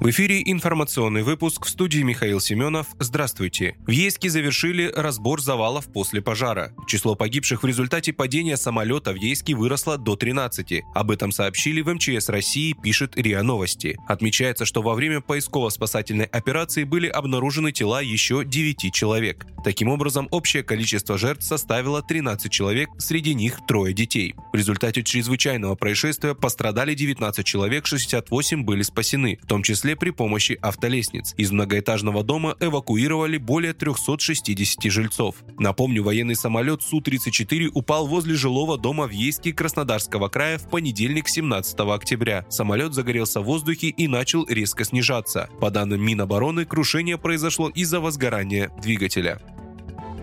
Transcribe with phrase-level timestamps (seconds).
[0.00, 2.86] В эфире информационный выпуск в студии Михаил Семенов.
[2.98, 3.76] Здравствуйте.
[3.86, 6.72] В Ейске завершили разбор завалов после пожара.
[6.86, 10.84] Число погибших в результате падения самолета в Ейске выросло до 13.
[10.94, 13.98] Об этом сообщили в МЧС России, пишет РИА Новости.
[14.08, 19.44] Отмечается, что во время поисково-спасательной операции были обнаружены тела еще 9 человек.
[19.62, 24.34] Таким образом, общее количество жертв составило 13 человек, среди них трое детей.
[24.54, 30.10] В результате чрезвычайного происшествия пострадали 19 человек, 68 были спасены, в том числе числе при
[30.10, 31.34] помощи автолестниц.
[31.36, 35.36] Из многоэтажного дома эвакуировали более 360 жильцов.
[35.58, 41.80] Напомню, военный самолет Су-34 упал возле жилого дома в Ейске Краснодарского края в понедельник 17
[41.80, 42.44] октября.
[42.48, 45.48] Самолет загорелся в воздухе и начал резко снижаться.
[45.60, 49.40] По данным Минобороны, крушение произошло из-за возгорания двигателя.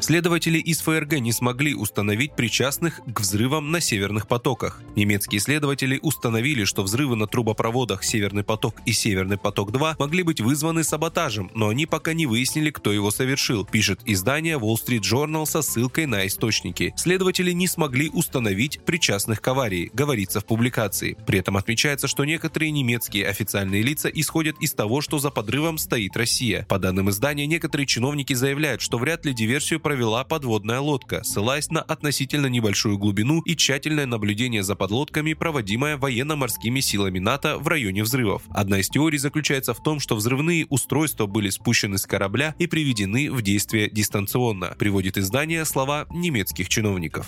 [0.00, 4.80] Следователи из ФРГ не смогли установить причастных к взрывам на северных потоках.
[4.96, 10.84] Немецкие следователи установили, что взрывы на трубопроводах «Северный поток» и «Северный поток-2» могли быть вызваны
[10.84, 15.60] саботажем, но они пока не выяснили, кто его совершил, пишет издание Wall Street Journal со
[15.60, 16.94] ссылкой на источники.
[16.96, 21.18] Следователи не смогли установить причастных к аварии, говорится в публикации.
[21.26, 26.16] При этом отмечается, что некоторые немецкие официальные лица исходят из того, что за подрывом стоит
[26.16, 26.64] Россия.
[26.70, 31.82] По данным издания, некоторые чиновники заявляют, что вряд ли диверсию провела подводная лодка, ссылаясь на
[31.82, 38.42] относительно небольшую глубину и тщательное наблюдение за подлодками, проводимое военно-морскими силами НАТО в районе взрывов.
[38.50, 43.32] Одна из теорий заключается в том, что взрывные устройства были спущены с корабля и приведены
[43.32, 47.26] в действие дистанционно, приводит издание слова немецких чиновников.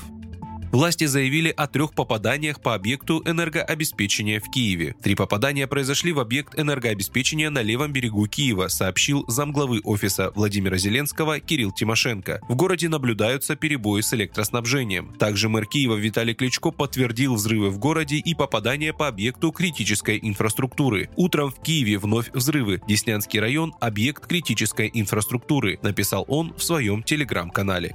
[0.73, 4.95] Власти заявили о трех попаданиях по объекту энергообеспечения в Киеве.
[5.03, 11.41] Три попадания произошли в объект энергообеспечения на левом берегу Киева, сообщил замглавы офиса Владимира Зеленского
[11.41, 12.41] Кирилл Тимошенко.
[12.49, 15.13] В городе наблюдаются перебои с электроснабжением.
[15.19, 21.11] Также мэр Киева Виталий Кличко подтвердил взрывы в городе и попадания по объекту критической инфраструктуры.
[21.17, 22.81] Утром в Киеве вновь взрывы.
[22.89, 27.95] Деснянский район– объект критической инфраструктуры, написал он в своем телеграм-канале.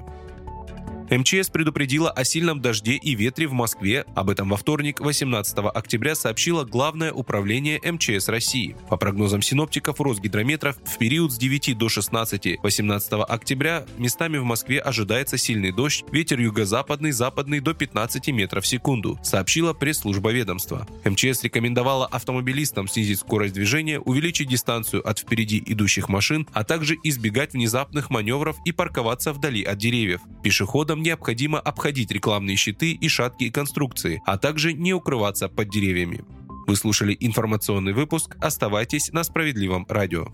[1.10, 4.04] МЧС предупредила о сильном дожде и ветре в Москве.
[4.14, 8.76] Об этом во вторник, 18 октября, сообщило Главное управление МЧС России.
[8.90, 14.80] По прогнозам синоптиков Росгидрометров, в период с 9 до 16 18 октября местами в Москве
[14.80, 20.88] ожидается сильный дождь, ветер юго-западный, западный до 15 метров в секунду, сообщила пресс-служба ведомства.
[21.06, 27.54] МЧС рекомендовала автомобилистам снизить скорость движения, увеличить дистанцию от впереди идущих машин, а также избегать
[27.54, 30.20] внезапных маневров и парковаться вдали от деревьев.
[30.44, 36.24] Пешеходам Пешеходам необходимо обходить рекламные щиты и шаткие конструкции, а также не укрываться под деревьями.
[36.68, 38.36] Вы слушали информационный выпуск.
[38.42, 40.28] Оставайтесь на справедливом радио.